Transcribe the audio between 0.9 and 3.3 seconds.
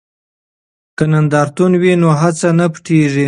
که نندارتون وي نو هڅه نه پټیږي.